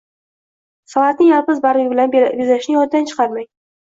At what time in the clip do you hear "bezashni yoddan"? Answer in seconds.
2.15-3.09